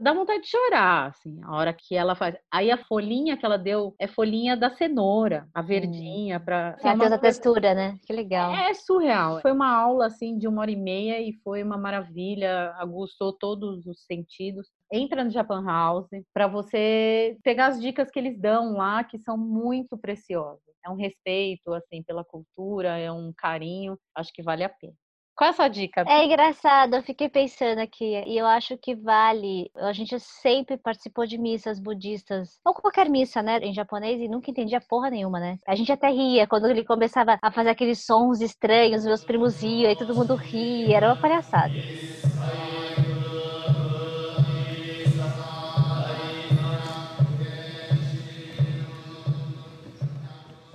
[0.00, 2.34] dá vontade de chorar, assim, a hora que ela faz.
[2.50, 7.02] Aí a folhinha que ela deu é folhinha da cenoura, a verdinha, para Tem até
[7.02, 7.98] outra textura, né?
[8.06, 8.54] Que legal.
[8.54, 9.40] é surreal.
[9.40, 13.86] Foi uma aula assim de uma hora e meia e foi uma maravilha, aguçou todos
[13.86, 14.68] os sentidos.
[14.90, 19.36] Entra no Japan House para você pegar as dicas que eles dão lá, que são
[19.36, 20.60] muito preciosas.
[20.84, 24.94] É um respeito assim pela cultura, é um carinho, acho que vale a pena.
[25.40, 26.06] Qual é a sua dica?
[26.06, 29.70] É engraçado, eu fiquei pensando aqui, e eu acho que vale.
[29.76, 34.50] A gente sempre participou de missas budistas, ou qualquer missa, né, em japonês, e nunca
[34.50, 35.58] entendia porra nenhuma, né?
[35.66, 39.88] A gente até ria quando ele começava a fazer aqueles sons estranhos, meus primos iam,
[39.88, 41.82] aí todo mundo ria, era uma palhaçada.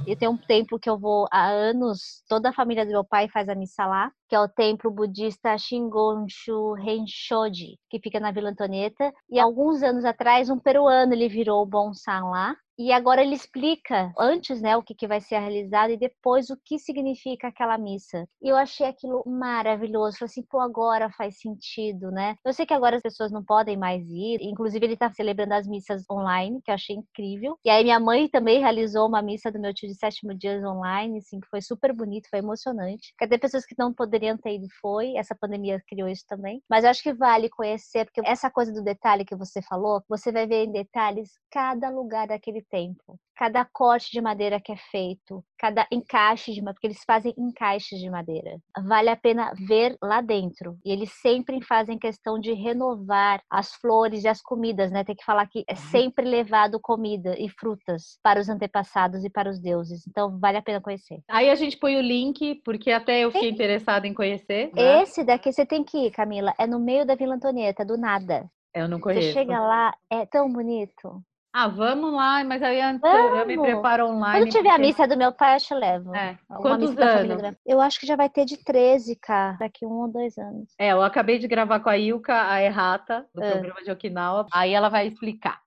[0.07, 3.27] E tem um templo que eu vou há anos, toda a família do meu pai
[3.27, 8.51] faz a missa lá, que é o templo budista Shingonshu Renshoji, que fica na Vila
[8.51, 9.11] Antonieta.
[9.29, 12.55] E alguns anos atrás, um peruano ele virou o bonsan lá.
[12.77, 16.57] E agora ele explica antes, né, o que, que vai ser realizado e depois o
[16.63, 18.27] que significa aquela missa.
[18.41, 20.17] E eu achei aquilo maravilhoso.
[20.17, 22.35] Falei assim, pô, agora faz sentido, né?
[22.43, 24.39] Eu sei que agora as pessoas não podem mais ir.
[24.41, 27.57] Inclusive, ele tá celebrando as missas online, que eu achei incrível.
[27.63, 31.19] E aí, minha mãe também realizou uma missa do meu tio de sétimo dias online,
[31.19, 33.13] assim, que foi super bonito, foi emocionante.
[33.17, 34.67] Cadê pessoas que não poderiam ter ido?
[34.81, 35.15] Foi.
[35.15, 36.61] Essa pandemia criou isso também.
[36.69, 40.31] Mas eu acho que vale conhecer, porque essa coisa do detalhe que você falou, você
[40.31, 45.43] vai ver em detalhes cada lugar daquele templo, cada corte de madeira que é feito,
[45.59, 48.57] cada encaixe de madeira, porque eles fazem encaixes de madeira.
[48.85, 50.77] Vale a pena ver lá dentro.
[50.85, 55.03] E eles sempre fazem questão de renovar as flores e as comidas, né?
[55.03, 59.49] Tem que falar que é sempre levado comida e frutas para os antepassados e para
[59.49, 60.05] os deuses.
[60.07, 61.19] Então vale a pena conhecer.
[61.29, 64.71] Aí a gente põe o link, porque até eu fiquei interessada em conhecer.
[64.73, 65.01] né?
[65.03, 66.53] Esse daqui você tem que ir, Camila.
[66.57, 68.49] É no meio da Vila Antonieta, do nada.
[68.73, 69.33] Eu não Você conheço.
[69.33, 71.21] chega lá, é tão bonito.
[71.57, 74.41] Ah, vamos lá, mas aí antes eu me preparo online.
[74.41, 76.13] Quando tiver a porque- missa do meu pai, eu te levo.
[76.13, 76.37] É.
[76.57, 77.55] Quantos anos?
[77.65, 80.67] Eu acho que já vai ter de 13, cara, daqui um ou dois anos.
[80.77, 83.51] É, eu acabei de gravar com a Ilka, a errata, do É.
[83.51, 84.45] programa de Okinawa.
[84.53, 85.61] Aí ela vai explicar.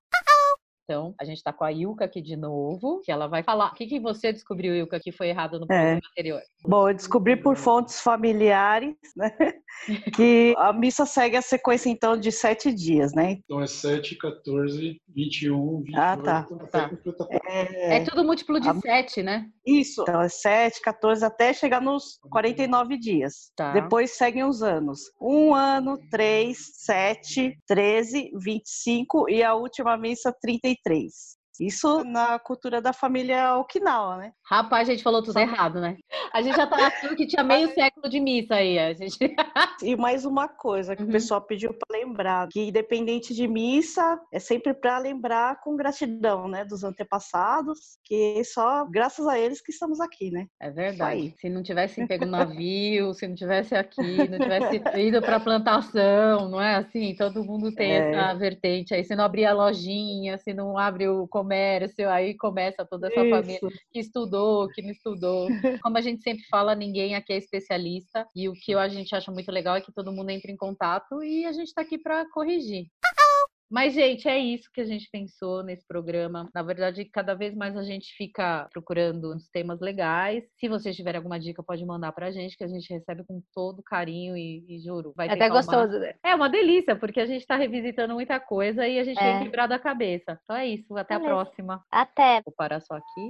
[0.91, 3.67] Então, a gente tá com a Ilka aqui de novo, que ela vai falar.
[3.73, 6.41] O que, que você descobriu, Ilka, que foi errado no programa anterior?
[6.67, 9.31] Bom, eu descobri por fontes familiares, né,
[10.17, 13.33] que a missa segue a sequência, então, de sete dias, né?
[13.45, 16.47] Então é 7, 14, 21, 28, Ah, tá.
[16.73, 16.91] Tá.
[17.31, 19.47] É, É, tudo múltiplo de a- sete, né?
[19.67, 23.53] isso, então é 7, 14, até chegar nos 49 dias.
[23.55, 23.73] Tá.
[23.75, 25.01] Depois seguem os anos.
[25.21, 30.35] Um ano, 3, 7, 13, 25 e a última missa,
[30.87, 31.38] 33.
[31.61, 34.33] Isso na cultura da família Okinawa, né?
[34.49, 35.97] Rapaz, a gente falou tudo errado, né?
[36.33, 38.79] A gente já tá achando que tinha meio século de missa aí.
[38.79, 39.19] A gente...
[39.83, 41.09] E mais uma coisa que Uhum.
[41.09, 46.49] o pessoal pediu para lembrar, que independente de missa, é sempre para lembrar com gratidão,
[46.49, 50.47] né, dos antepassados, que só graças a eles que estamos aqui, né?
[50.61, 51.33] É verdade.
[51.39, 56.49] Se não tivesse pego no navio, se não tivesse aqui, não tivesse ido para plantação,
[56.49, 57.15] não é assim?
[57.17, 58.11] Todo mundo tem É.
[58.13, 59.05] essa vertente aí.
[59.05, 61.48] Se não abrir a lojinha, se não abre o comércio,
[62.09, 63.81] aí começa toda essa família Isso.
[63.93, 65.49] que estudou, que não estudou.
[65.83, 68.27] Como a gente sempre fala, ninguém aqui é especialista.
[68.35, 71.23] E o que a gente acha muito legal é que todo mundo entre em contato
[71.23, 72.87] e a gente está aqui para corrigir.
[73.71, 76.49] Mas, gente, é isso que a gente pensou nesse programa.
[76.55, 80.43] Na verdade, cada vez mais a gente fica procurando uns temas legais.
[80.59, 83.83] Se vocês tiverem alguma dica, pode mandar pra gente, que a gente recebe com todo
[83.83, 85.13] carinho e, e juro.
[85.15, 86.15] Vai É até tentar uma- gostoso, né?
[86.25, 89.35] É uma delícia, porque a gente tá revisitando muita coisa e a gente É.
[89.35, 90.41] tem quebrado a cabeça.
[90.43, 91.35] Então é isso, até a Beleza.
[91.37, 91.85] próxima.
[91.93, 92.41] Até.
[92.47, 93.29] Vou parar só aqui.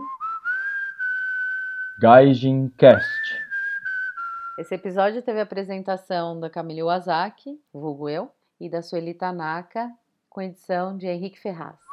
[2.00, 3.08] Gaijin Cast.
[4.56, 8.30] Esse episódio teve a apresentação da Camille Wazaki, vulgo eu,
[8.60, 9.90] e da Sueli Tanaka,
[10.38, 11.87] com edição de Henrique Ferraz.